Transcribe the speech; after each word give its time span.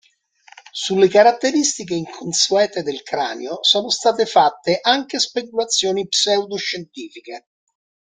Sulle 0.71 1.07
caratteristiche 1.09 1.93
inconsuete 1.93 2.81
del 2.81 3.03
cranio 3.03 3.59
sono 3.61 3.91
state 3.91 4.25
fatte 4.25 4.79
anche 4.81 5.19
speculazioni 5.19 6.07
pseudoscientifiche. 6.07 7.45